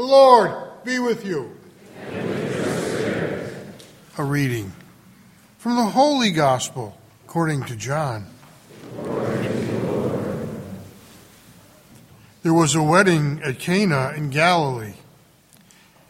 The 0.00 0.06
Lord 0.06 0.82
be 0.82 0.98
with 0.98 1.26
you. 1.26 1.54
A 4.16 4.24
reading 4.24 4.72
from 5.58 5.76
the 5.76 5.84
Holy 5.84 6.30
Gospel 6.30 6.96
according 7.26 7.64
to 7.64 7.76
John. 7.76 8.24
There 12.42 12.54
was 12.54 12.74
a 12.74 12.82
wedding 12.82 13.42
at 13.44 13.58
Cana 13.58 14.14
in 14.16 14.30
Galilee, 14.30 14.94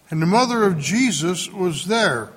and 0.09 0.23
the 0.23 0.27
mother 0.27 0.63
of 0.63 0.79
Jesus 0.79 1.51
was 1.51 1.87
there. 1.87 2.29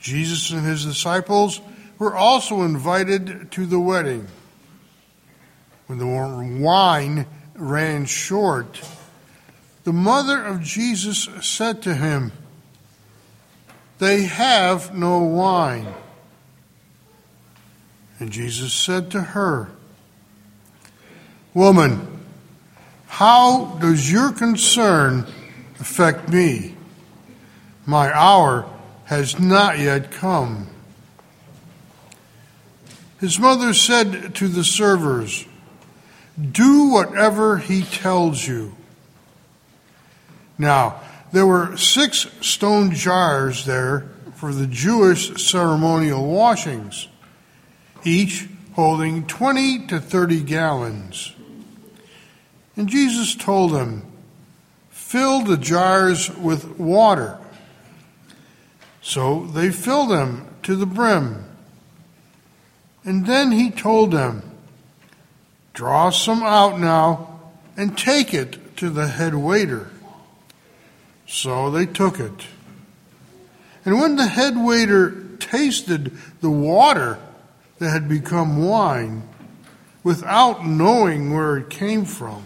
Jesus 0.00 0.52
and 0.52 0.64
his 0.64 0.86
disciples 0.86 1.60
were 1.98 2.16
also 2.16 2.62
invited 2.62 3.50
to 3.50 3.66
the 3.66 3.78
wedding. 3.78 4.26
When 5.86 5.98
the 5.98 6.06
wine 6.64 7.26
ran 7.54 8.06
short, 8.06 8.80
the 9.86 9.92
mother 9.92 10.42
of 10.44 10.62
Jesus 10.62 11.28
said 11.42 11.80
to 11.82 11.94
him, 11.94 12.32
They 14.00 14.24
have 14.24 14.92
no 14.92 15.20
wine. 15.20 15.86
And 18.18 18.32
Jesus 18.32 18.72
said 18.72 19.12
to 19.12 19.20
her, 19.20 19.70
Woman, 21.54 22.18
how 23.06 23.78
does 23.80 24.10
your 24.10 24.32
concern 24.32 25.24
affect 25.78 26.30
me? 26.30 26.74
My 27.86 28.12
hour 28.12 28.68
has 29.04 29.38
not 29.38 29.78
yet 29.78 30.10
come. 30.10 30.66
His 33.20 33.38
mother 33.38 33.72
said 33.72 34.34
to 34.34 34.48
the 34.48 34.64
servers, 34.64 35.46
Do 36.36 36.88
whatever 36.88 37.58
he 37.58 37.82
tells 37.82 38.48
you. 38.48 38.74
Now, 40.58 41.00
there 41.32 41.46
were 41.46 41.76
six 41.76 42.26
stone 42.40 42.92
jars 42.92 43.64
there 43.64 44.08
for 44.34 44.52
the 44.52 44.66
Jewish 44.66 45.42
ceremonial 45.44 46.26
washings, 46.26 47.08
each 48.04 48.48
holding 48.74 49.26
20 49.26 49.86
to 49.88 50.00
30 50.00 50.42
gallons. 50.42 51.34
And 52.76 52.88
Jesus 52.88 53.34
told 53.34 53.72
them, 53.72 54.02
Fill 54.90 55.42
the 55.42 55.56
jars 55.56 56.30
with 56.36 56.78
water. 56.78 57.38
So 59.00 59.46
they 59.46 59.70
filled 59.70 60.10
them 60.10 60.46
to 60.64 60.74
the 60.74 60.86
brim. 60.86 61.44
And 63.04 63.24
then 63.24 63.52
he 63.52 63.70
told 63.70 64.10
them, 64.10 64.42
Draw 65.72 66.10
some 66.10 66.42
out 66.42 66.80
now 66.80 67.40
and 67.76 67.96
take 67.96 68.34
it 68.34 68.76
to 68.78 68.90
the 68.90 69.06
head 69.06 69.34
waiter. 69.34 69.90
So 71.26 71.70
they 71.70 71.86
took 71.86 72.20
it. 72.20 72.46
And 73.84 74.00
when 74.00 74.16
the 74.16 74.26
head 74.26 74.56
waiter 74.56 75.22
tasted 75.38 76.12
the 76.40 76.50
water 76.50 77.18
that 77.78 77.90
had 77.90 78.08
become 78.08 78.64
wine, 78.64 79.22
without 80.02 80.64
knowing 80.64 81.34
where 81.34 81.56
it 81.56 81.68
came 81.68 82.04
from, 82.04 82.44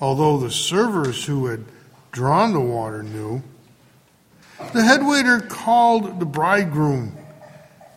although 0.00 0.38
the 0.38 0.50
servers 0.50 1.24
who 1.24 1.46
had 1.46 1.64
drawn 2.12 2.52
the 2.52 2.60
water 2.60 3.02
knew, 3.02 3.42
the 4.72 4.84
head 4.84 5.04
waiter 5.04 5.40
called 5.40 6.20
the 6.20 6.26
bridegroom 6.26 7.16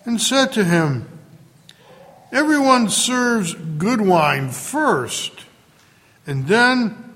and 0.05 0.21
said 0.21 0.51
to 0.53 0.63
him, 0.63 1.07
Everyone 2.31 2.89
serves 2.89 3.53
good 3.53 4.01
wine 4.01 4.49
first, 4.49 5.31
and 6.25 6.47
then 6.47 7.14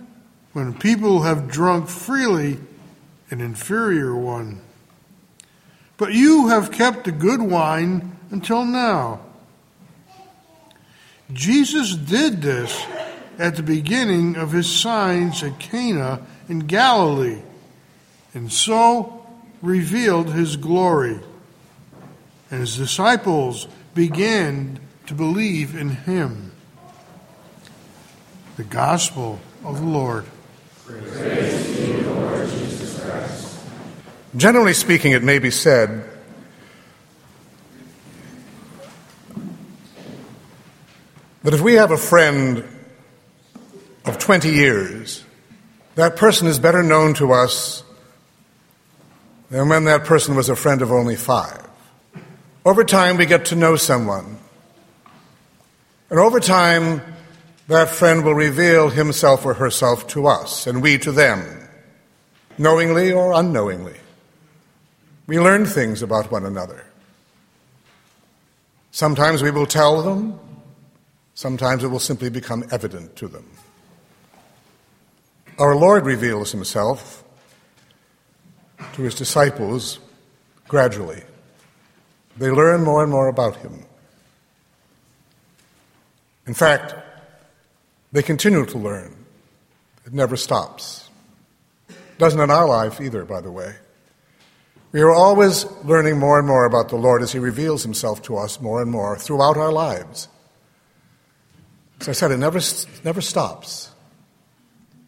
when 0.53 0.73
people 0.73 1.21
have 1.21 1.49
drunk 1.49 1.87
freely, 1.87 2.57
an 3.29 3.41
inferior 3.41 4.15
one. 4.15 4.61
But 5.97 6.13
you 6.13 6.47
have 6.47 6.71
kept 6.71 7.03
the 7.03 7.11
good 7.11 7.41
wine 7.41 8.17
until 8.31 8.65
now. 8.65 9.21
Jesus 11.31 11.95
did 11.95 12.41
this 12.41 12.85
at 13.37 13.55
the 13.55 13.63
beginning 13.63 14.35
of 14.35 14.51
his 14.51 14.69
signs 14.69 15.43
at 15.43 15.59
Cana 15.59 16.25
in 16.47 16.59
Galilee, 16.59 17.41
and 18.33 18.51
so 18.51 19.25
revealed 19.61 20.33
his 20.33 20.55
glory. 20.55 21.19
And 22.49 22.61
his 22.61 22.75
disciples 22.75 23.67
began 23.93 24.79
to 25.05 25.13
believe 25.13 25.75
in 25.75 25.89
him. 25.89 26.51
The 28.57 28.63
Gospel 28.63 29.39
of 29.63 29.79
the 29.79 29.85
Lord. 29.85 30.25
Generally 34.35 34.73
speaking, 34.73 35.11
it 35.11 35.23
may 35.23 35.39
be 35.39 35.51
said 35.51 36.07
that 41.43 41.53
if 41.53 41.61
we 41.61 41.73
have 41.73 41.91
a 41.91 41.97
friend 41.97 42.63
of 44.05 44.17
20 44.17 44.49
years, 44.49 45.23
that 45.95 46.15
person 46.15 46.47
is 46.47 46.59
better 46.59 46.83
known 46.83 47.13
to 47.15 47.33
us 47.33 47.83
than 49.49 49.67
when 49.67 49.85
that 49.85 50.05
person 50.05 50.35
was 50.35 50.47
a 50.49 50.55
friend 50.55 50.81
of 50.81 50.91
only 50.91 51.15
five. 51.15 51.67
Over 52.65 52.83
time, 52.83 53.17
we 53.17 53.25
get 53.25 53.45
to 53.45 53.55
know 53.55 53.75
someone. 53.75 54.37
And 56.09 56.19
over 56.19 56.39
time, 56.39 57.01
that 57.69 57.89
friend 57.89 58.25
will 58.25 58.33
reveal 58.33 58.89
himself 58.89 59.45
or 59.45 59.53
herself 59.53 60.07
to 60.07 60.25
us, 60.25 60.65
and 60.65 60.81
we 60.81 60.97
to 60.97 61.11
them, 61.11 61.69
knowingly 62.57 63.13
or 63.13 63.31
unknowingly. 63.33 63.95
We 65.27 65.39
learn 65.39 65.67
things 65.67 66.01
about 66.01 66.31
one 66.31 66.47
another. 66.47 66.83
Sometimes 68.89 69.43
we 69.43 69.51
will 69.51 69.67
tell 69.67 70.01
them, 70.01 70.39
sometimes 71.35 71.83
it 71.83 71.89
will 71.89 71.99
simply 71.99 72.31
become 72.31 72.65
evident 72.71 73.15
to 73.17 73.27
them. 73.27 73.45
Our 75.59 75.75
Lord 75.75 76.07
reveals 76.07 76.51
himself 76.51 77.23
to 78.93 79.03
his 79.03 79.13
disciples 79.13 79.99
gradually. 80.67 81.21
They 82.35 82.49
learn 82.49 82.83
more 82.83 83.03
and 83.03 83.11
more 83.11 83.27
about 83.27 83.57
him. 83.57 83.85
In 86.47 86.55
fact, 86.55 86.95
they 88.11 88.23
continue 88.23 88.65
to 88.65 88.77
learn. 88.77 89.15
It 90.05 90.13
never 90.13 90.35
stops. 90.35 91.09
Doesn't 92.17 92.39
in 92.39 92.51
our 92.51 92.67
life 92.67 92.99
either, 92.99 93.25
by 93.25 93.41
the 93.41 93.51
way. 93.51 93.75
We 94.91 95.01
are 95.01 95.13
always 95.13 95.65
learning 95.83 96.17
more 96.17 96.39
and 96.39 96.47
more 96.47 96.65
about 96.65 96.89
the 96.89 96.95
Lord 96.95 97.21
as 97.21 97.31
He 97.31 97.39
reveals 97.39 97.83
Himself 97.83 98.21
to 98.23 98.37
us 98.37 98.59
more 98.59 98.81
and 98.81 98.89
more 98.89 99.17
throughout 99.17 99.57
our 99.57 99.71
lives. 99.71 100.27
As 102.01 102.09
I 102.09 102.13
said, 102.13 102.31
it 102.31 102.37
never, 102.37 102.59
never 103.03 103.21
stops. 103.21 103.91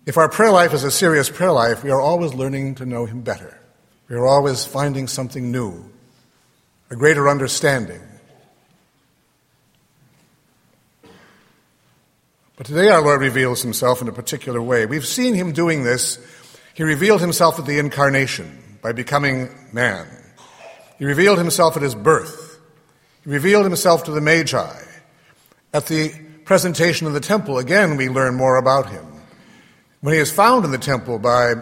If 0.06 0.18
our 0.18 0.30
prayer 0.30 0.52
life 0.52 0.74
is 0.74 0.84
a 0.84 0.92
serious 0.92 1.30
prayer 1.30 1.52
life, 1.52 1.84
we 1.84 1.90
are 1.90 2.02
always 2.02 2.34
learning 2.34 2.76
to 2.76 2.86
know 2.86 3.06
Him 3.06 3.22
better. 3.22 3.60
We 4.08 4.16
are 4.16 4.28
always 4.28 4.66
finding 4.66 5.08
something 5.08 5.52
new, 5.52 5.90
a 6.90 6.96
greater 6.96 7.30
understanding, 7.30 8.02
But 12.62 12.68
today 12.68 12.90
our 12.90 13.02
Lord 13.02 13.22
reveals 13.22 13.64
himself 13.64 14.04
in 14.04 14.08
a 14.08 14.12
particular 14.12 14.62
way. 14.62 14.86
We've 14.86 15.04
seen 15.04 15.34
him 15.34 15.52
doing 15.52 15.84
this. 15.84 16.20
He 16.76 16.84
revealed 16.84 17.20
himself 17.20 17.58
at 17.58 17.66
the 17.66 17.80
incarnation 17.80 18.78
by 18.84 18.92
becoming 18.92 19.50
man. 19.74 20.06
He 21.00 21.06
revealed 21.06 21.40
himself 21.40 21.76
at 21.76 21.82
his 21.82 21.96
birth. 21.96 22.60
He 23.24 23.32
revealed 23.32 23.66
himself 23.66 24.04
to 24.04 24.12
the 24.12 24.22
Magi. 24.22 24.80
At 25.74 25.88
the 25.88 26.14
presentation 26.46 27.08
of 27.08 27.14
the 27.14 27.20
temple, 27.20 27.58
again, 27.58 27.98
we 27.98 28.10
learn 28.10 28.36
more 28.36 28.58
about 28.58 28.92
him. 28.92 29.08
When 30.02 30.14
he 30.14 30.20
is 30.20 30.32
found 30.32 30.64
in 30.64 30.70
the 30.70 30.78
temple 30.78 31.18
by 31.18 31.56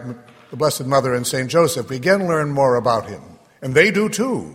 the 0.50 0.57
Blessed 0.57 0.86
Mother 0.86 1.13
and 1.13 1.25
St. 1.25 1.50
Joseph, 1.50 1.90
we 1.90 1.95
again 1.95 2.28
learn 2.28 2.52
more 2.52 2.75
about 2.75 3.07
him. 3.07 3.22
And 3.62 3.74
they 3.74 3.90
do 3.90 4.10
too. 4.10 4.54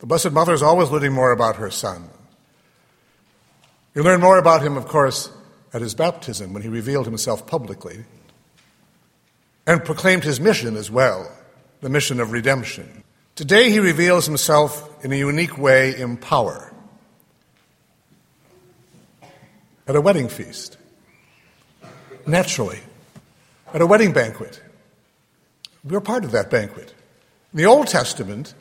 The 0.00 0.06
Blessed 0.06 0.32
Mother 0.32 0.52
is 0.52 0.64
always 0.64 0.90
learning 0.90 1.12
more 1.12 1.30
about 1.30 1.54
her 1.54 1.70
son. 1.70 2.10
You 3.94 4.02
learn 4.02 4.20
more 4.20 4.38
about 4.38 4.62
him, 4.62 4.76
of 4.76 4.88
course, 4.88 5.30
at 5.72 5.80
his 5.80 5.94
baptism 5.94 6.52
when 6.52 6.62
he 6.62 6.68
revealed 6.68 7.06
himself 7.06 7.46
publicly 7.46 8.04
and 9.66 9.84
proclaimed 9.84 10.24
his 10.24 10.40
mission 10.40 10.76
as 10.76 10.90
well 10.90 11.30
the 11.80 11.88
mission 11.88 12.20
of 12.20 12.32
redemption. 12.32 13.04
Today 13.36 13.70
he 13.70 13.78
reveals 13.78 14.26
himself 14.26 15.04
in 15.04 15.12
a 15.12 15.16
unique 15.16 15.56
way 15.56 15.98
in 15.98 16.16
power 16.16 16.72
at 19.86 19.96
a 19.96 20.00
wedding 20.00 20.28
feast, 20.28 20.76
naturally, 22.26 22.78
at 23.72 23.80
a 23.80 23.86
wedding 23.86 24.12
banquet. 24.12 24.62
We're 25.82 26.00
part 26.00 26.24
of 26.24 26.32
that 26.32 26.50
banquet. 26.50 26.94
In 27.52 27.56
the 27.56 27.66
Old 27.66 27.86
Testament, 27.86 28.54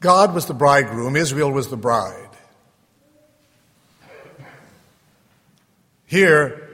God 0.00 0.34
was 0.34 0.46
the 0.46 0.54
bridegroom, 0.54 1.16
Israel 1.16 1.50
was 1.50 1.68
the 1.68 1.76
bride. 1.76 2.21
Here, 6.12 6.68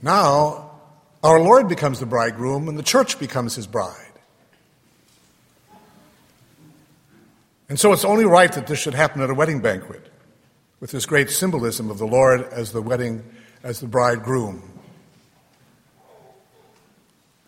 now, 0.00 0.70
Our 1.22 1.38
Lord 1.38 1.68
becomes 1.68 2.00
the 2.00 2.06
bridegroom, 2.06 2.66
and 2.66 2.78
the 2.78 2.82
church 2.82 3.18
becomes 3.18 3.54
his 3.54 3.66
bride. 3.66 3.94
And 7.68 7.78
so 7.78 7.92
it's 7.92 8.06
only 8.06 8.24
right 8.24 8.50
that 8.52 8.66
this 8.66 8.78
should 8.78 8.94
happen 8.94 9.20
at 9.20 9.28
a 9.28 9.34
wedding 9.34 9.60
banquet, 9.60 10.10
with 10.80 10.92
this 10.92 11.04
great 11.04 11.28
symbolism 11.28 11.90
of 11.90 11.98
the 11.98 12.06
Lord 12.06 12.40
as 12.40 12.72
the 12.72 12.80
wedding, 12.80 13.22
as 13.62 13.80
the 13.80 13.86
bridegroom. 13.86 14.62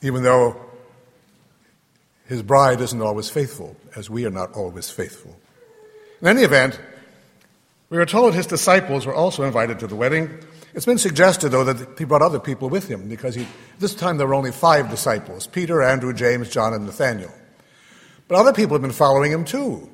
Even 0.02 0.22
though 0.22 0.60
his 2.26 2.42
bride 2.42 2.82
isn't 2.82 3.00
always 3.00 3.30
faithful, 3.30 3.74
as 3.96 4.10
we 4.10 4.26
are 4.26 4.30
not 4.30 4.52
always 4.52 4.90
faithful. 4.90 5.34
In 6.20 6.28
any 6.28 6.42
event, 6.42 6.78
we 7.88 7.96
are 7.96 8.04
told 8.04 8.34
his 8.34 8.46
disciples 8.46 9.06
were 9.06 9.14
also 9.14 9.44
invited 9.44 9.78
to 9.78 9.86
the 9.86 9.96
wedding. 9.96 10.28
It's 10.74 10.86
been 10.86 10.98
suggested, 10.98 11.50
though, 11.50 11.64
that 11.64 11.98
he 11.98 12.04
brought 12.04 12.22
other 12.22 12.40
people 12.40 12.70
with 12.70 12.88
him 12.88 13.08
because 13.08 13.34
he, 13.34 13.46
this 13.78 13.94
time 13.94 14.16
there 14.16 14.26
were 14.26 14.34
only 14.34 14.52
five 14.52 14.88
disciples 14.88 15.46
Peter, 15.46 15.82
Andrew, 15.82 16.12
James, 16.14 16.48
John, 16.48 16.72
and 16.72 16.86
Nathaniel. 16.86 17.32
But 18.28 18.38
other 18.38 18.52
people 18.52 18.74
have 18.74 18.82
been 18.82 18.92
following 18.92 19.30
him 19.32 19.44
too. 19.44 19.88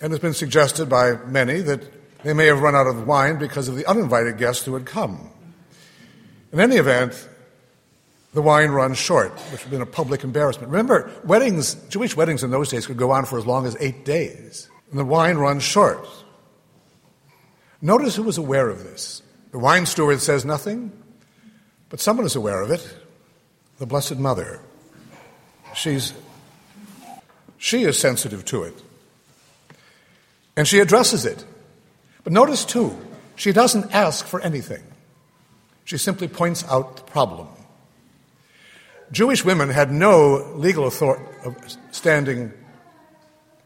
And 0.00 0.12
it's 0.12 0.22
been 0.22 0.34
suggested 0.34 0.88
by 0.88 1.12
many 1.26 1.60
that 1.60 1.82
they 2.24 2.32
may 2.32 2.46
have 2.46 2.60
run 2.60 2.74
out 2.74 2.86
of 2.86 3.06
wine 3.06 3.38
because 3.38 3.68
of 3.68 3.76
the 3.76 3.86
uninvited 3.86 4.38
guests 4.38 4.64
who 4.64 4.74
had 4.74 4.86
come. 4.86 5.30
In 6.52 6.60
any 6.60 6.76
event, 6.76 7.28
the 8.34 8.42
wine 8.42 8.70
runs 8.70 8.98
short, 8.98 9.32
which 9.32 9.50
would 9.50 9.60
have 9.60 9.70
been 9.70 9.82
a 9.82 9.86
public 9.86 10.24
embarrassment. 10.24 10.70
Remember, 10.70 11.10
weddings, 11.24 11.74
Jewish 11.88 12.16
weddings 12.16 12.42
in 12.42 12.50
those 12.50 12.70
days 12.70 12.86
could 12.86 12.96
go 12.96 13.10
on 13.10 13.24
for 13.24 13.38
as 13.38 13.46
long 13.46 13.66
as 13.66 13.76
eight 13.80 14.04
days, 14.04 14.68
and 14.90 14.98
the 14.98 15.04
wine 15.04 15.36
runs 15.36 15.62
short. 15.62 16.06
Notice 17.80 18.16
who 18.16 18.24
was 18.24 18.38
aware 18.38 18.68
of 18.68 18.82
this. 18.82 19.22
The 19.50 19.58
wine 19.58 19.86
steward 19.86 20.20
says 20.20 20.44
nothing, 20.44 20.92
but 21.88 22.00
someone 22.00 22.26
is 22.26 22.36
aware 22.36 22.60
of 22.60 22.70
it 22.70 22.94
the 23.78 23.86
Blessed 23.86 24.18
Mother. 24.18 24.60
She's, 25.74 26.12
she 27.58 27.84
is 27.84 27.98
sensitive 27.98 28.44
to 28.46 28.64
it. 28.64 28.74
And 30.56 30.66
she 30.66 30.80
addresses 30.80 31.24
it. 31.24 31.44
But 32.24 32.32
notice, 32.32 32.64
too, 32.64 32.98
she 33.36 33.52
doesn't 33.52 33.94
ask 33.94 34.26
for 34.26 34.40
anything. 34.40 34.82
She 35.84 35.96
simply 35.96 36.26
points 36.26 36.64
out 36.68 36.96
the 36.96 37.02
problem. 37.04 37.48
Jewish 39.12 39.44
women 39.44 39.70
had 39.70 39.92
no 39.92 40.52
legal 40.56 40.86
authority, 40.86 41.24
uh, 41.44 41.52
standing 41.92 42.52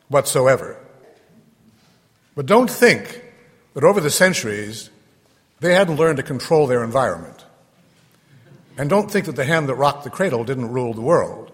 whatsoever. 0.09 0.77
But 2.37 2.47
don't 2.47 2.71
think 2.71 3.25
that 3.75 3.83
over 3.83 4.01
the 4.01 4.11
centuries 4.11 4.91
they 5.63 5.75
hadn't 5.75 5.97
learned 5.97 6.17
to 6.17 6.25
control 6.25 6.67
their 6.67 6.83
environment. 6.83 7.45
And 8.77 8.91
don't 8.91 9.09
think 9.09 9.27
that 9.27 9.37
the 9.37 9.45
hand 9.45 9.69
that 9.69 9.77
rocked 9.77 10.03
the 10.03 10.11
cradle 10.11 10.43
didn't 10.43 10.73
rule 10.73 10.93
the 10.93 11.01
world. 11.01 11.53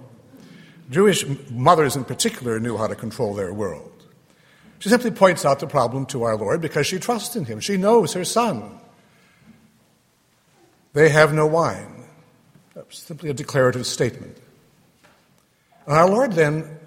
Jewish 0.91 1.27
mothers 1.51 1.95
in 1.95 2.05
particular 2.05 2.59
knew 2.59 2.79
how 2.79 2.87
to 2.87 2.95
control 2.95 3.35
their 3.35 3.53
world. 3.53 3.93
She 4.79 4.89
simply 4.89 5.11
points 5.11 5.45
out 5.45 5.61
the 5.61 5.67
problem 5.67 6.07
to 6.07 6.23
our 6.23 6.37
Lord 6.37 6.63
because 6.63 6.87
she 6.87 6.99
trusts 6.99 7.37
in 7.37 7.45
him. 7.45 7.61
She 7.61 7.77
knows 7.77 8.15
her 8.15 8.25
son. 8.25 8.81
They 10.95 11.11
have 11.11 11.35
no 11.35 11.47
wine 11.47 12.05
That's 12.75 12.99
simply 12.99 13.29
a 13.29 13.35
declarative 13.35 13.87
statement. 13.87 14.39
And 15.87 15.97
our 15.97 16.09
Lord 16.09 16.33
then 16.33 16.79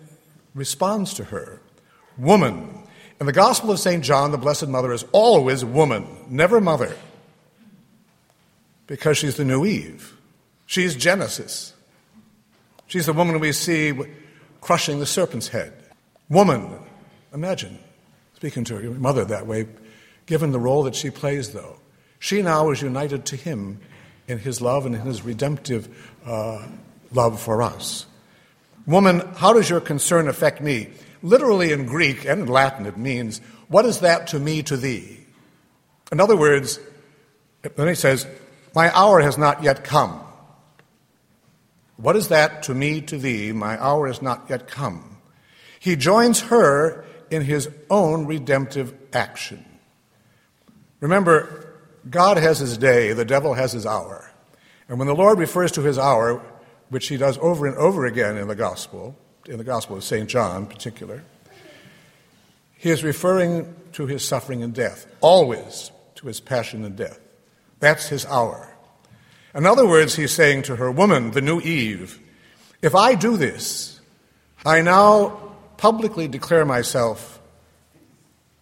responds 0.56 1.14
to 1.16 1.26
her 1.26 1.62
Woman. 2.18 2.80
In 3.20 3.28
the 3.28 3.32
Gospel 3.32 3.70
of 3.70 3.80
St. 3.80 4.04
John, 4.04 4.32
the 4.32 4.38
Blessed 4.40 4.68
Mother 4.68 4.92
is 4.92 5.06
always 5.12 5.64
woman, 5.64 6.08
never 6.28 6.60
mother, 6.60 6.96
because 8.92 9.18
she's 9.18 9.38
the 9.38 9.46
new 9.46 9.66
Eve. 9.66 10.18
She's 10.66 10.96
Genesis. 10.96 11.74
She's 12.88 13.06
the 13.06 13.14
woman 13.14 13.40
we 13.40 13.54
see 13.54 13.98
crushing 14.60 15.00
the 15.00 15.06
serpent's 15.06 15.48
head. 15.48 15.72
Woman, 16.28 16.78
imagine 17.34 17.80
speaking 18.34 18.66
to 18.66 18.82
your 18.82 18.92
mother 18.92 19.24
that 19.24 19.48
way, 19.48 19.66
given 20.26 20.52
the 20.52 20.60
role 20.60 20.84
that 20.84 20.96
she 20.96 21.10
plays, 21.10 21.54
though. 21.54 21.78
She 22.20 22.42
now 22.42 22.70
is 22.72 22.82
united 22.82 23.24
to 23.28 23.38
him 23.38 23.80
in 24.28 24.40
his 24.40 24.60
love 24.60 24.86
and 24.86 24.94
in 24.94 25.00
his 25.00 25.24
redemptive 25.24 25.88
uh, 26.26 26.68
love 27.14 27.40
for 27.40 27.62
us. 27.62 28.06
Woman, 28.86 29.22
how 29.38 29.54
does 29.54 29.70
your 29.70 29.80
concern 29.80 30.28
affect 30.28 30.60
me? 30.60 30.90
Literally 31.24 31.72
in 31.72 31.86
Greek 31.86 32.26
and 32.26 32.42
in 32.42 32.48
Latin, 32.48 32.86
it 32.86 32.98
means, 32.98 33.40
What 33.70 33.86
is 33.86 34.02
that 34.02 34.28
to 34.28 34.40
me, 34.40 34.64
to 34.64 34.76
thee? 34.76 35.22
In 36.12 36.20
other 36.20 36.36
words, 36.36 36.78
then 37.62 37.88
he 37.88 37.96
says, 37.96 38.28
My 38.74 38.96
hour 38.96 39.22
has 39.22 39.38
not 39.38 39.64
yet 39.64 39.84
come. 39.84 40.22
What 41.98 42.16
is 42.16 42.30
that 42.30 42.64
to 42.64 42.74
me, 42.74 43.02
to 43.02 43.18
thee? 43.18 43.52
My 43.52 43.82
hour 43.82 44.08
has 44.08 44.22
not 44.22 44.46
yet 44.50 44.68
come. 44.68 45.18
He 45.80 45.96
joins 45.96 46.42
her 46.42 47.06
in 47.30 47.44
his 47.44 47.70
own 47.90 48.26
redemptive 48.26 48.94
action. 49.14 49.66
Remember, 51.00 51.74
God 52.10 52.38
has 52.38 52.60
his 52.60 52.78
day, 52.78 53.14
the 53.14 53.26
devil 53.26 53.54
has 53.54 53.72
his 53.72 53.86
hour. 53.86 54.32
And 54.90 55.00
when 55.00 55.08
the 55.08 55.16
Lord 55.16 55.40
refers 55.40 55.72
to 55.74 55.82
his 55.82 55.98
hour, 55.98 56.44
which 56.90 57.08
he 57.08 57.18
does 57.18 57.38
over 57.38 57.66
and 57.66 57.78
over 57.78 58.06
again 58.06 58.38
in 58.38 58.48
the 58.48 58.56
gospel, 58.56 59.16
in 59.48 59.58
the 59.58 59.64
gospel 59.64 59.96
of 59.96 60.04
St. 60.04 60.30
John 60.30 60.64
in 60.64 60.68
particular, 60.68 61.24
he 62.76 62.90
is 62.90 63.04
referring 63.04 63.74
to 63.94 64.08
his 64.08 64.28
suffering 64.28 64.64
and 64.64 64.74
death, 64.74 65.06
always 65.22 65.92
to 66.16 66.28
his 66.28 66.40
passion 66.40 66.84
and 66.84 66.96
death. 66.96 67.21
That's 67.81 68.07
his 68.07 68.25
hour. 68.25 68.69
In 69.54 69.66
other 69.66 69.86
words, 69.86 70.16
he's 70.16 70.31
saying 70.31 70.62
to 70.63 70.78
her, 70.78 70.89
Woman, 70.89 71.31
the 71.31 71.42
new 71.42 71.60
Eve, 71.60 72.19
if 72.81 72.95
I 72.95 73.16
do 73.16 73.36
this, 73.36 74.00
I 74.66 74.81
now 74.81 75.56
publicly 75.78 76.28
declare 76.28 76.63
myself 76.63 77.39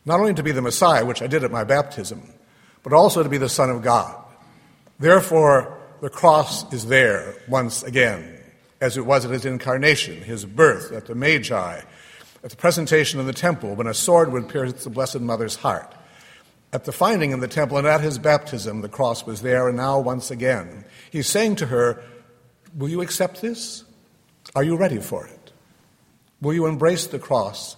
not 0.05 0.19
only 0.19 0.33
to 0.33 0.41
be 0.41 0.53
the 0.53 0.61
Messiah, 0.61 1.05
which 1.05 1.21
I 1.21 1.27
did 1.27 1.43
at 1.43 1.51
my 1.51 1.63
baptism, 1.63 2.33
but 2.81 2.93
also 2.93 3.21
to 3.21 3.29
be 3.29 3.37
the 3.37 3.49
Son 3.49 3.69
of 3.69 3.83
God. 3.83 4.15
Therefore, 4.97 5.77
the 6.01 6.09
cross 6.09 6.71
is 6.73 6.87
there 6.87 7.35
once 7.47 7.83
again, 7.83 8.39
as 8.81 8.97
it 8.97 9.05
was 9.05 9.25
at 9.25 9.31
his 9.31 9.45
incarnation, 9.45 10.21
his 10.21 10.45
birth 10.45 10.93
at 10.93 11.05
the 11.05 11.13
Magi, 11.13 11.81
at 12.43 12.49
the 12.49 12.55
presentation 12.55 13.19
in 13.19 13.27
the 13.27 13.33
temple, 13.33 13.75
when 13.75 13.87
a 13.87 13.93
sword 13.93 14.31
would 14.31 14.47
pierce 14.47 14.71
the 14.83 14.89
Blessed 14.89 15.19
Mother's 15.19 15.55
heart. 15.55 15.93
At 16.71 16.85
the 16.85 16.91
finding 16.91 17.31
in 17.31 17.39
the 17.39 17.47
temple 17.47 17.77
and 17.77 17.87
at 17.87 18.01
his 18.01 18.19
baptism, 18.19 18.81
the 18.81 18.89
cross 18.89 19.25
was 19.25 19.41
there, 19.41 19.67
and 19.67 19.77
now 19.77 19.99
once 19.99 20.29
again. 20.29 20.85
He's 21.09 21.27
saying 21.27 21.55
to 21.57 21.65
her, 21.67 22.03
Will 22.75 22.89
you 22.89 23.01
accept 23.01 23.41
this? 23.41 23.83
Are 24.55 24.63
you 24.63 24.75
ready 24.75 24.99
for 24.99 25.25
it? 25.25 25.51
Will 26.41 26.53
you 26.53 26.67
embrace 26.67 27.07
the 27.07 27.19
cross 27.19 27.75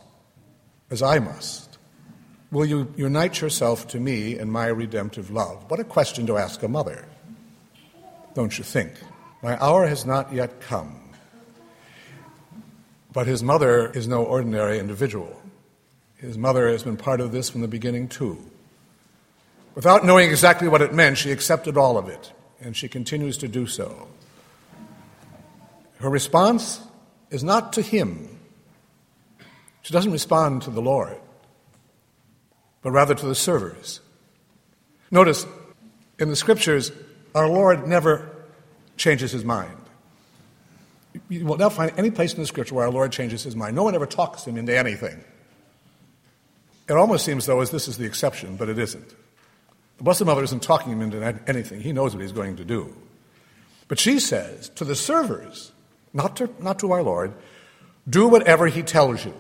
as 0.90 1.02
I 1.02 1.20
must? 1.20 1.78
Will 2.52 2.66
you 2.66 2.94
unite 2.98 3.40
yourself 3.40 3.88
to 3.90 4.00
me 4.00 4.38
in 4.38 4.52
my 4.52 4.68
redemptive 4.68 5.32
love? 5.32 5.64
What 5.70 5.80
a 5.80 5.86
question 5.86 6.28
to 6.28 6.38
ask 6.38 6.62
a 6.64 6.68
mother, 6.68 7.08
don't 8.34 8.58
you 8.58 8.66
think? 8.66 8.92
My 9.42 9.58
hour 9.64 9.88
has 9.88 10.06
not 10.06 10.34
yet 10.34 10.60
come. 10.60 10.98
But 13.14 13.28
his 13.28 13.42
mother 13.42 13.90
is 13.92 14.08
no 14.08 14.24
ordinary 14.24 14.80
individual. 14.80 15.42
His 16.18 16.38
mother 16.38 16.70
has 16.70 16.84
been 16.84 16.98
part 16.98 17.22
of 17.22 17.32
this 17.32 17.50
from 17.50 17.62
the 17.62 17.68
beginning, 17.68 18.10
too. 18.10 18.51
Without 19.76 20.06
knowing 20.06 20.30
exactly 20.30 20.68
what 20.68 20.82
it 20.82 20.94
meant, 20.94 21.18
she 21.18 21.32
accepted 21.32 21.78
all 21.78 21.98
of 21.98 22.10
it, 22.10 22.32
and 22.60 22.76
she 22.76 22.88
continues 22.88 23.38
to 23.38 23.48
do 23.48 23.66
so. 23.66 24.08
Her 26.00 26.10
response 26.10 26.82
is 27.30 27.44
not 27.44 27.74
to 27.74 27.82
him, 27.82 28.40
she 29.82 29.94
doesn't 29.94 30.12
respond 30.12 30.64
to 30.64 30.70
the 30.70 30.82
Lord 30.82 31.18
but 32.82 32.92
rather 32.92 33.14
to 33.14 33.26
the 33.26 33.36
servers. 33.36 34.00
Notice, 35.10 35.46
in 36.20 36.30
the 36.30 36.36
scriptures, 36.36 36.92
our 37.36 37.48
Lord 37.48 37.88
never 37.88 38.30
changes 38.98 39.32
his 39.32 39.44
mind. 39.44 39.78
You 41.30 41.46
will 41.46 41.58
not 41.58 41.74
find 41.74 41.92
any 41.98 42.12
place 42.12 42.34
in 42.34 42.40
the 42.40 42.48
scripture 42.48 42.76
where 42.76 42.86
our 42.86 42.92
Lord 42.92 43.12
changes 43.12 43.44
his 43.44 43.56
mind. 43.56 43.76
No 43.76 43.84
one 43.84 43.96
ever 43.96 44.06
talks 44.06 44.46
him 44.46 44.58
into 44.58 44.78
anything. 44.78 45.24
It 46.88 46.94
almost 46.94 47.26
seems, 47.26 47.46
though, 47.46 47.62
as 47.62 47.72
this 47.72 47.88
is 47.88 47.98
the 47.98 48.06
exception, 48.06 48.56
but 48.56 48.70
it 48.70 48.80
isn't. 48.80 49.14
The 50.02 50.06
Blessed 50.06 50.26
Mother 50.26 50.44
isn't 50.44 50.64
talking 50.64 50.94
him 50.94 51.04
into 51.04 51.24
anything. 51.46 51.80
He 51.80 51.94
knows 51.94 52.16
what 52.16 52.24
he's 52.24 52.32
going 52.32 52.56
to 52.56 52.66
do. 52.66 52.96
But 53.88 54.00
she 54.00 54.20
says 54.20 54.70
to 54.70 54.84
the 54.84 54.96
servers, 54.96 55.74
not 56.12 56.38
to, 56.38 56.50
not 56.60 56.80
to 56.80 56.92
our 56.92 57.04
Lord, 57.04 57.34
do 58.10 58.28
whatever 58.28 58.66
he 58.66 58.82
tells 58.82 59.24
you. 59.24 59.36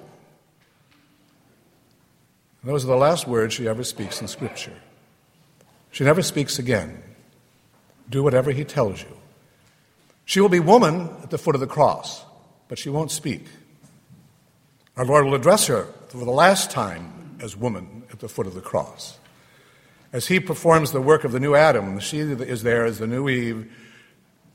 Those 2.63 2.83
are 2.83 2.89
the 2.89 2.95
last 2.95 3.25
words 3.25 3.55
she 3.55 3.67
ever 3.67 3.83
speaks 3.83 4.21
in 4.21 4.27
Scripture. 4.27 4.75
She 5.89 6.03
never 6.03 6.21
speaks 6.21 6.59
again. 6.59 7.01
Do 8.07 8.21
whatever 8.21 8.51
he 8.51 8.63
tells 8.63 9.01
you. 9.01 9.17
She 10.25 10.41
will 10.41 10.49
be 10.49 10.59
woman 10.59 11.09
at 11.23 11.31
the 11.31 11.39
foot 11.39 11.55
of 11.55 11.61
the 11.61 11.65
cross, 11.65 12.23
but 12.67 12.77
she 12.77 12.91
won't 12.91 13.09
speak. 13.09 13.45
Our 14.95 15.05
Lord 15.05 15.25
will 15.25 15.33
address 15.33 15.65
her 15.65 15.85
for 16.09 16.23
the 16.23 16.29
last 16.29 16.69
time 16.69 17.39
as 17.41 17.57
woman 17.57 18.03
at 18.11 18.19
the 18.19 18.29
foot 18.29 18.45
of 18.45 18.53
the 18.53 18.61
cross. 18.61 19.17
As 20.13 20.27
he 20.27 20.39
performs 20.39 20.91
the 20.91 21.01
work 21.01 21.23
of 21.23 21.31
the 21.31 21.39
new 21.39 21.55
Adam, 21.55 21.99
she 21.99 22.19
is 22.19 22.63
there 22.63 22.85
as 22.85 22.99
the 22.99 23.07
new 23.07 23.29
Eve, 23.29 23.71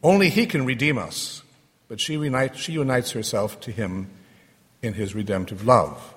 Only 0.02 0.28
He 0.28 0.46
can 0.46 0.66
redeem 0.66 0.98
us, 0.98 1.42
but 1.88 2.00
she, 2.00 2.14
unites, 2.14 2.58
she 2.58 2.72
unites 2.72 3.12
herself 3.12 3.58
to 3.60 3.72
Him 3.72 4.10
in 4.82 4.92
His 4.92 5.14
redemptive 5.14 5.66
love. 5.66 6.14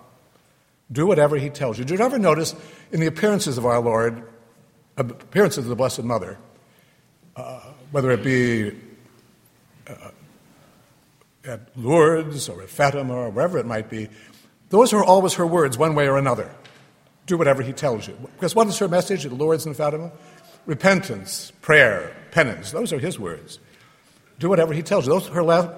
Do 0.91 1.07
whatever 1.07 1.37
He 1.37 1.49
tells 1.49 1.79
you. 1.79 1.85
Did 1.85 1.99
you 1.99 2.05
ever 2.05 2.19
notice 2.19 2.53
in 2.91 2.99
the 2.99 3.07
appearances 3.07 3.57
of 3.57 3.65
our 3.65 3.79
Lord, 3.79 4.23
appearances 4.97 5.59
of 5.59 5.69
the 5.69 5.75
Blessed 5.75 6.03
Mother, 6.03 6.37
uh, 7.35 7.61
whether 7.91 8.11
it 8.11 8.23
be 8.23 8.77
uh, 9.87 10.11
at 11.45 11.61
Lourdes 11.77 12.49
or 12.49 12.61
at 12.61 12.69
Fatima 12.69 13.13
or 13.13 13.29
wherever 13.29 13.57
it 13.57 13.65
might 13.65 13.89
be, 13.89 14.09
those 14.69 14.93
are 14.93 15.03
always 15.03 15.33
her 15.35 15.47
words, 15.47 15.77
one 15.77 15.95
way 15.95 16.07
or 16.07 16.17
another. 16.17 16.51
Do 17.29 17.37
whatever 17.37 17.61
he 17.61 17.73
tells 17.73 18.07
you. 18.07 18.17
Because 18.33 18.55
what 18.55 18.65
is 18.69 18.79
her 18.79 18.87
message 18.87 19.23
at 19.23 19.31
Lourdes 19.31 19.67
and 19.67 19.77
Fatima? 19.77 20.11
Repentance, 20.65 21.51
prayer, 21.61 22.17
penance. 22.31 22.71
Those 22.71 22.91
are 22.91 22.97
his 22.97 23.19
words. 23.19 23.59
Do 24.39 24.49
whatever 24.49 24.73
he 24.73 24.81
tells 24.81 25.05
you. 25.05 25.13
Those 25.13 25.29
are 25.29 25.33
her 25.33 25.43
last, 25.43 25.69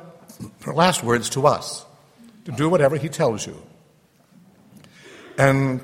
her 0.62 0.74
last 0.74 1.04
words 1.04 1.30
to 1.32 1.46
us. 1.46 1.86
To 2.46 2.54
do 2.54 2.70
whatever 2.70 2.96
he 2.96 3.10
tells 3.10 3.46
you. 3.46 3.62
And 5.38 5.82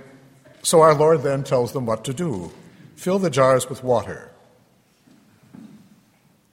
so 0.64 0.80
our 0.80 0.94
Lord 0.94 1.24
then 1.24 1.44
tells 1.44 1.74
them 1.74 1.86
what 1.86 2.06
to 2.06 2.14
do 2.14 2.50
fill 2.96 3.20
the 3.20 3.30
jars 3.30 3.68
with 3.68 3.84
water. 3.84 4.32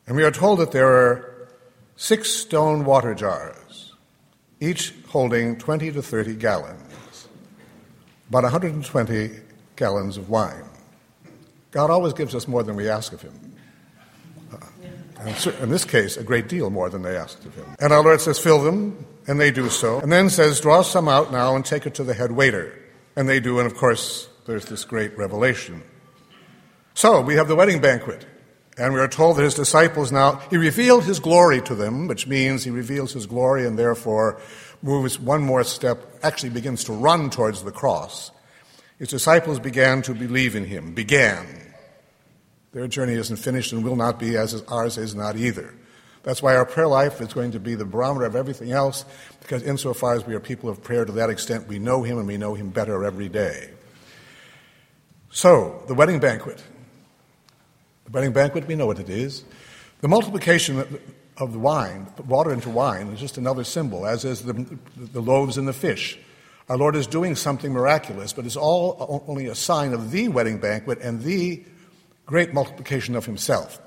And 0.09 0.17
we 0.17 0.25
are 0.25 0.33
told 0.33 0.59
that 0.59 0.73
there 0.73 0.89
are 0.89 1.49
six 1.95 2.33
stone 2.33 2.85
water 2.85 3.15
jars, 3.15 3.93
each 4.59 4.93
holding 5.07 5.57
20 5.57 5.93
to 5.93 6.03
30 6.03 6.35
gallons, 6.35 6.94
about 8.29 8.43
120 8.45 9.31
gallons 9.77 10.17
of 10.17 10.29
wine. 10.29 10.65
God 11.71 11.91
always 11.91 12.13
gives 12.13 12.35
us 12.35 12.47
more 12.47 12.63
than 12.63 12.77
we 12.77 12.89
ask 12.89 13.13
of 13.13 13.23
Him. 13.23 13.57
Uh, 14.53 15.35
in 15.61 15.71
this 15.71 15.85
case, 15.85 16.17
a 16.17 16.23
great 16.23 16.49
deal 16.49 16.71
more 16.71 16.89
than 16.89 17.03
they 17.03 17.17
asked 17.17 17.45
of 17.45 17.55
Him. 17.55 17.67
And 17.81 17.93
our 17.93 18.03
Lord 18.03 18.21
says, 18.21 18.39
Fill 18.39 18.63
them, 18.63 19.07
and 19.27 19.41
they 19.41 19.51
do 19.51 19.69
so. 19.69 20.01
And 20.01 20.13
then 20.13 20.31
says, 20.31 20.61
Draw 20.61 20.83
some 20.83 21.09
out 21.09 21.33
now 21.33 21.57
and 21.57 21.65
take 21.65 21.87
it 21.87 21.95
to 21.95 22.05
the 22.05 22.15
head 22.15 22.33
waiter. 22.33 22.79
And 23.17 23.29
they 23.29 23.41
do, 23.41 23.59
and 23.59 23.67
of 23.67 23.77
course, 23.77 24.29
there's 24.47 24.67
this 24.67 24.85
great 24.85 25.17
revelation. 25.17 25.83
So 26.95 27.21
we 27.21 27.35
have 27.35 27.49
the 27.49 27.57
wedding 27.57 27.81
banquet. 27.81 28.27
And 28.77 28.93
we 28.93 29.01
are 29.01 29.09
told 29.09 29.37
that 29.37 29.43
his 29.43 29.55
disciples 29.55 30.11
now, 30.11 30.41
he 30.51 30.57
revealed 30.57 31.05
his 31.05 31.21
glory 31.21 31.61
to 31.63 31.77
them, 31.77 32.09
which 32.09 32.27
means 32.27 32.65
he 32.65 32.71
reveals 32.71 33.13
his 33.13 33.27
glory 33.27 33.67
and 33.67 33.79
therefore 33.79 34.41
moves 34.85 35.19
one 35.19 35.43
more 35.43 35.65
step, 35.65 35.99
actually 36.23 36.51
begins 36.51 36.85
to 36.85 36.93
run 36.93 37.31
towards 37.31 37.65
the 37.65 37.73
cross. 37.73 38.31
His 38.99 39.09
disciples 39.09 39.59
began 39.59 40.03
to 40.03 40.15
believe 40.15 40.55
in 40.55 40.67
him, 40.67 40.93
began. 40.95 41.47
Their 42.73 42.87
journey 42.87 43.15
isn't 43.15 43.39
finished 43.39 43.73
and 43.73 43.83
will 43.83 43.97
not 43.97 44.19
be, 44.19 44.37
as 44.37 44.63
ours 44.69 44.99
is 44.99 45.15
not 45.15 45.37
either. 45.37 45.75
That's 46.23 46.43
why 46.43 46.55
our 46.57 46.67
prayer 46.67 46.87
life 46.87 47.21
is 47.21 47.33
going 47.33 47.53
to 47.53 47.61
be 47.61 47.75
the 47.75 47.85
barometer 47.85 48.27
of 48.27 48.37
everything 48.37 48.73
else, 48.73 49.05
because 49.41 49.63
insofar 49.63 50.15
as 50.15 50.27
we 50.27 50.35
are 50.35 50.41
people 50.41 50.69
of 50.69 50.83
prayer, 50.83 51.05
to 51.05 51.13
that 51.13 51.31
extent 51.31 51.67
we 51.67 51.79
know 51.79 52.03
him 52.03 52.19
and 52.19 52.27
we 52.27 52.37
know 52.37 52.55
him 52.55 52.71
better 52.71 53.05
every 53.05 53.29
day. 53.29 53.71
So, 55.31 55.83
the 55.89 55.95
wedding 55.95 56.21
banquet. 56.21 56.63
The 58.05 58.13
wedding 58.13 58.33
banquet, 58.33 58.67
we 58.67 58.77
know 58.77 58.87
what 58.87 58.99
it 58.99 59.09
is. 59.09 59.45
The 60.01 60.09
multiplication 60.09 61.01
of 61.39 61.53
the 61.53 61.59
wine, 61.59 62.07
water 62.27 62.53
into 62.53 62.71
wine, 62.71 63.09
is 63.09 63.21
just 63.21 63.39
another 63.39 63.65
symbol, 63.65 64.07
as 64.07 64.25
is 64.25 64.43
the, 64.43 64.53
the 64.97 65.21
loaves 65.21 65.59
and 65.59 65.67
the 65.67 65.73
fish. 65.73 66.19
Our 66.69 66.79
Lord 66.79 66.97
is 66.97 67.07
doing 67.07 67.35
something 67.35 67.73
miraculous, 67.73 68.33
but 68.33 68.47
it's 68.47 68.57
all 68.57 69.25
only 69.27 69.47
a 69.47 69.55
sign 69.55 69.93
of 69.93 70.11
the 70.11 70.29
wedding 70.29 70.59
banquet 70.59 71.01
and 71.01 71.23
the 71.23 71.63
great 72.25 72.55
multiplication 72.55 73.17
of 73.17 73.27
Himself, 73.27 73.81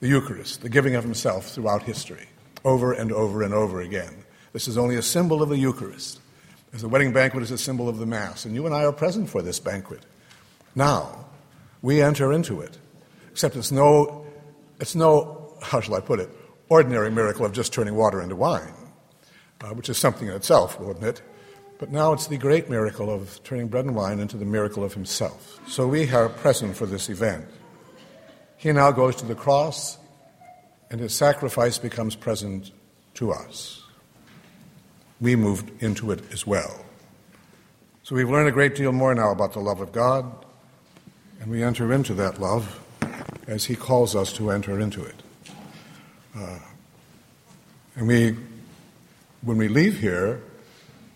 the 0.00 0.08
Eucharist, 0.08 0.62
the 0.62 0.68
giving 0.68 0.94
of 0.94 1.04
Himself 1.04 1.48
throughout 1.50 1.82
history, 1.82 2.28
over 2.64 2.92
and 2.92 3.12
over 3.12 3.42
and 3.42 3.54
over 3.54 3.80
again. 3.80 4.24
This 4.52 4.68
is 4.68 4.76
only 4.76 4.96
a 4.96 5.02
symbol 5.02 5.42
of 5.42 5.48
the 5.48 5.58
Eucharist, 5.58 6.20
as 6.74 6.82
the 6.82 6.88
wedding 6.88 7.12
banquet 7.12 7.42
is 7.42 7.50
a 7.50 7.58
symbol 7.58 7.88
of 7.88 7.98
the 7.98 8.06
Mass, 8.06 8.44
and 8.44 8.54
you 8.54 8.66
and 8.66 8.74
I 8.74 8.84
are 8.84 8.92
present 8.92 9.30
for 9.30 9.40
this 9.40 9.60
banquet. 9.60 10.04
Now, 10.74 11.26
we 11.80 12.02
enter 12.02 12.32
into 12.32 12.60
it 12.60 12.76
except 13.36 13.54
it's 13.54 13.70
no, 13.70 14.24
it's 14.80 14.94
no, 14.94 15.58
how 15.60 15.78
shall 15.78 15.94
I 15.94 16.00
put 16.00 16.20
it, 16.20 16.30
ordinary 16.68 17.10
miracle 17.10 17.44
of 17.44 17.52
just 17.52 17.72
turning 17.72 17.94
water 17.94 18.20
into 18.20 18.36
wine, 18.36 18.74
uh, 19.60 19.68
which 19.68 19.88
is 19.88 19.98
something 19.98 20.28
in 20.28 20.34
itself, 20.34 20.78
we'll 20.78 20.90
admit. 20.90 21.22
But 21.78 21.92
now 21.92 22.12
it's 22.12 22.26
the 22.26 22.38
great 22.38 22.70
miracle 22.70 23.10
of 23.12 23.42
turning 23.44 23.68
bread 23.68 23.84
and 23.84 23.94
wine 23.94 24.18
into 24.18 24.36
the 24.36 24.44
miracle 24.44 24.82
of 24.82 24.94
himself. 24.94 25.60
So 25.68 25.86
we 25.86 26.10
are 26.10 26.28
present 26.28 26.76
for 26.76 26.86
this 26.86 27.08
event. 27.08 27.46
He 28.56 28.72
now 28.72 28.90
goes 28.90 29.16
to 29.16 29.26
the 29.26 29.34
cross, 29.34 29.98
and 30.90 31.00
his 31.00 31.14
sacrifice 31.14 31.78
becomes 31.78 32.16
present 32.16 32.72
to 33.14 33.32
us. 33.32 33.82
We 35.20 35.36
moved 35.36 35.82
into 35.82 36.10
it 36.10 36.32
as 36.32 36.46
well. 36.46 36.84
So 38.02 38.14
we've 38.14 38.30
learned 38.30 38.48
a 38.48 38.52
great 38.52 38.76
deal 38.76 38.92
more 38.92 39.14
now 39.14 39.32
about 39.32 39.52
the 39.52 39.60
love 39.60 39.80
of 39.80 39.92
God, 39.92 40.44
and 41.40 41.50
we 41.50 41.62
enter 41.62 41.92
into 41.92 42.14
that 42.14 42.40
love 42.40 42.80
as 43.46 43.64
He 43.64 43.76
calls 43.76 44.14
us 44.14 44.32
to 44.34 44.50
enter 44.50 44.80
into 44.80 45.04
it. 45.04 45.22
Uh, 46.36 46.58
and 47.94 48.06
we, 48.06 48.36
when 49.40 49.56
we 49.56 49.68
leave 49.68 49.98
here, 49.98 50.42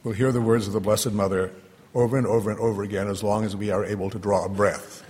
we'll 0.03 0.15
hear 0.15 0.33
the 0.33 0.41
words 0.41 0.67
of 0.67 0.73
the 0.73 0.81
Blessed 0.81 1.13
Mother 1.13 1.53
over 1.95 2.17
and 2.17 2.27
over 2.27 2.51
and 2.51 2.59
over 2.59 2.83
again 2.83 3.09
as 3.09 3.23
long 3.23 3.45
as 3.45 3.55
we 3.55 3.71
are 3.71 3.85
able 3.85 4.09
to 4.09 4.19
draw 4.19 4.47
a 4.47 4.49
breath. 4.49 5.05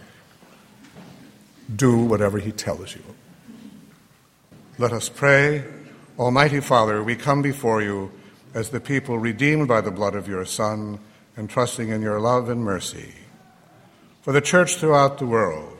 Do 1.75 1.99
whatever 1.99 2.39
He 2.39 2.51
tells 2.51 2.95
you. 2.95 3.03
Let 4.79 4.93
us 4.93 5.09
pray. 5.09 5.65
Almighty 6.19 6.61
Father, 6.61 7.05
we 7.05 7.15
come 7.15 7.41
before 7.41 7.81
you 7.81 8.11
as 8.53 8.71
the 8.71 8.81
people 8.81 9.19
redeemed 9.19 9.69
by 9.69 9.81
the 9.81 9.93
blood 9.93 10.17
of 10.17 10.27
your 10.27 10.45
Son 10.45 10.99
and 11.37 11.49
trusting 11.49 11.89
in 11.89 12.03
your 12.03 12.19
love 12.19 12.49
and 12.49 12.65
mercy. 12.65 13.15
For 14.23 14.33
the 14.33 14.41
church 14.41 14.77
throughout 14.77 15.19
the 15.19 15.27
world, 15.27 15.80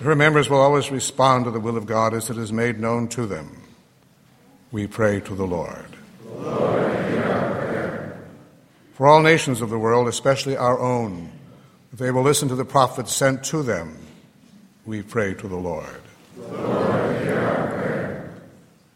her 0.00 0.14
members 0.14 0.50
will 0.50 0.60
always 0.60 0.90
respond 0.90 1.44
to 1.44 1.50
the 1.50 1.60
will 1.60 1.76
of 1.76 1.86
God 1.86 2.14
as 2.14 2.30
it 2.30 2.36
is 2.36 2.52
made 2.52 2.78
known 2.80 3.08
to 3.08 3.26
them. 3.26 3.62
We 4.72 4.86
pray 4.86 5.20
to 5.20 5.34
the 5.34 5.46
Lord. 5.46 5.86
Lord 6.26 6.84
For 8.94 9.06
all 9.06 9.22
nations 9.22 9.60
of 9.60 9.70
the 9.70 9.78
world, 9.78 10.08
especially 10.08 10.56
our 10.56 10.78
own, 10.78 11.32
if 11.92 11.98
they 11.98 12.10
will 12.10 12.22
listen 12.22 12.48
to 12.48 12.56
the 12.56 12.64
prophets 12.64 13.14
sent 13.14 13.44
to 13.44 13.62
them, 13.62 13.96
we 14.84 15.02
pray 15.02 15.34
to 15.34 15.48
the 15.48 15.56
Lord. 15.56 16.00
Lord 16.36 16.94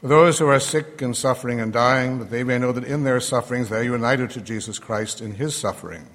For 0.01 0.07
those 0.07 0.39
who 0.39 0.47
are 0.47 0.61
sick 0.61 1.03
and 1.03 1.17
suffering 1.17 1.61
and 1.61 1.73
dying, 1.73 2.21
that 2.21 2.31
they 2.31 2.45
may 2.45 2.59
know 2.59 2.71
that 2.71 2.85
in 2.85 3.03
their 3.03 3.19
sufferings 3.19 3.69
they 3.69 3.79
are 3.79 3.83
united 3.83 4.31
to 4.31 4.41
Jesus 4.41 4.79
Christ 4.79 5.21
in 5.21 5.35
his 5.35 5.57
suffering. 5.57 6.07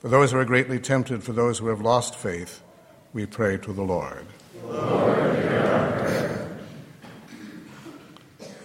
For 0.00 0.08
those 0.08 0.32
who 0.32 0.38
are 0.38 0.44
greatly 0.44 0.78
tempted, 0.78 1.22
for 1.22 1.32
those 1.32 1.58
who 1.58 1.68
have 1.68 1.80
lost 1.80 2.14
faith, 2.14 2.62
we 3.16 3.24
pray 3.24 3.56
to 3.56 3.72
the 3.72 3.82
Lord. 3.82 4.26
Lord 4.62 5.26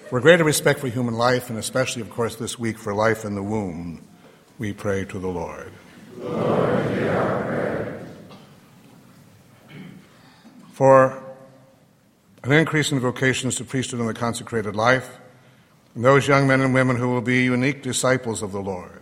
for 0.10 0.20
greater 0.20 0.44
respect 0.44 0.82
for 0.82 0.90
human 0.90 1.14
life, 1.14 1.50
and 1.50 1.58
especially, 1.58 2.02
of 2.02 2.10
course, 2.10 2.36
this 2.36 2.60
week 2.60 2.78
for 2.78 2.94
life 2.94 3.24
in 3.24 3.34
the 3.34 3.42
womb, 3.42 4.06
we 4.60 4.74
pray 4.74 5.06
to 5.06 5.20
the 5.20 5.30
Lord. 5.30 5.72
Lord 6.18 8.06
for 10.74 11.24
an 12.44 12.52
increase 12.52 12.92
in 12.92 13.00
vocations 13.00 13.56
to 13.56 13.64
priesthood 13.64 14.02
and 14.02 14.10
the 14.10 14.14
consecrated 14.14 14.76
life, 14.76 15.18
and 15.96 16.04
those 16.04 16.28
young 16.28 16.46
men 16.46 16.60
and 16.60 16.74
women 16.74 16.98
who 16.98 17.08
will 17.08 17.22
be 17.22 17.46
unique 17.46 17.84
disciples 17.84 18.44
of 18.44 18.52
the 18.52 18.62
Lord. 18.62 19.02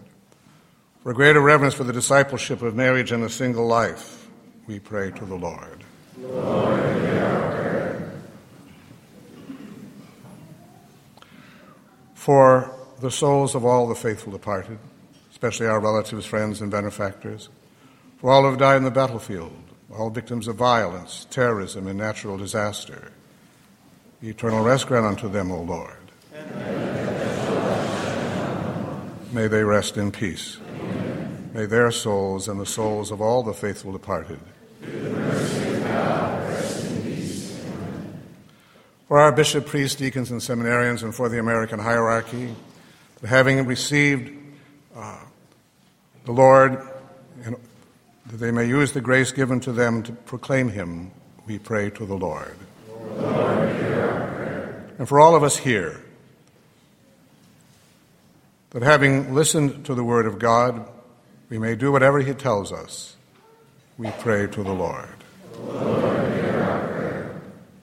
For 1.01 1.11
greater 1.15 1.41
reverence 1.41 1.73
for 1.73 1.85
the 1.85 1.93
discipleship 1.93 2.61
of 2.61 2.75
marriage 2.75 3.11
and 3.11 3.23
a 3.23 3.29
single 3.29 3.65
life 3.65 4.19
we 4.69 4.77
pray 4.77 5.09
to 5.09 5.25
the 5.25 5.35
Lord. 5.35 5.83
Lord 6.21 6.79
For 12.13 12.71
the 13.01 13.09
souls 13.09 13.55
of 13.55 13.65
all 13.65 13.87
the 13.87 13.95
faithful 13.95 14.31
departed, 14.31 14.77
especially 15.31 15.65
our 15.65 15.79
relatives, 15.79 16.27
friends, 16.27 16.61
and 16.61 16.69
benefactors, 16.69 17.49
for 18.17 18.29
all 18.29 18.43
who 18.43 18.49
have 18.49 18.59
died 18.59 18.77
in 18.77 18.83
the 18.83 18.91
battlefield, 18.91 19.57
all 19.91 20.11
victims 20.11 20.47
of 20.47 20.57
violence, 20.57 21.25
terrorism, 21.31 21.87
and 21.87 21.97
natural 21.97 22.37
disaster, 22.37 23.11
eternal 24.21 24.63
rest 24.63 24.85
grant 24.85 25.07
unto 25.07 25.27
them, 25.29 25.51
O 25.51 25.63
Lord. 25.63 25.95
May 29.33 29.47
they 29.47 29.63
rest 29.63 29.97
in 29.97 30.11
peace. 30.11 30.59
May 31.55 31.65
their 31.65 31.89
souls 31.89 32.47
and 32.47 32.59
the 32.59 32.67
souls 32.67 33.09
of 33.09 33.19
all 33.19 33.41
the 33.41 33.53
faithful 33.53 33.91
departed 33.91 34.39
for 39.09 39.19
our 39.19 39.31
bishop, 39.31 39.65
priests, 39.65 39.95
deacons, 39.95 40.29
and 40.29 40.39
seminarians, 40.39 41.01
and 41.01 41.15
for 41.15 41.29
the 41.29 41.39
American 41.39 41.79
hierarchy, 41.79 42.53
having 43.25 43.65
received 43.65 44.31
uh, 44.95 45.17
the 46.25 46.31
Lord, 46.31 46.87
and 47.43 47.55
that 48.27 48.37
they 48.37 48.51
may 48.51 48.67
use 48.67 48.91
the 48.91 49.01
grace 49.01 49.31
given 49.31 49.59
to 49.61 49.71
them 49.71 50.03
to 50.03 50.11
proclaim 50.11 50.69
Him, 50.69 51.11
we 51.47 51.57
pray 51.57 51.89
to 51.89 52.05
the 52.05 52.15
Lord. 52.15 52.55
Lord 53.17 53.69
and 54.99 55.07
for 55.07 55.19
all 55.19 55.33
of 55.33 55.43
us 55.43 55.57
here, 55.57 55.99
that 58.71 58.83
having 58.83 59.33
listened 59.33 59.85
to 59.85 59.95
the 59.95 60.03
Word 60.03 60.27
of 60.27 60.37
God, 60.37 60.87
we 61.49 61.57
may 61.57 61.75
do 61.75 61.91
whatever 61.91 62.19
He 62.19 62.33
tells 62.33 62.71
us. 62.71 63.15
We 63.99 64.09
pray 64.11 64.47
to 64.47 64.63
the 64.63 64.71
Lord. 64.71 65.09
Lord 65.61 67.31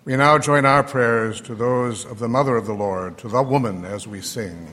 we 0.06 0.16
now 0.16 0.38
join 0.38 0.64
our 0.64 0.82
prayers 0.82 1.42
to 1.42 1.54
those 1.54 2.06
of 2.06 2.20
the 2.20 2.28
Mother 2.28 2.56
of 2.56 2.64
the 2.64 2.72
Lord, 2.72 3.18
to 3.18 3.28
the 3.28 3.42
woman, 3.42 3.84
as 3.84 4.08
we 4.08 4.22
sing. 4.22 4.72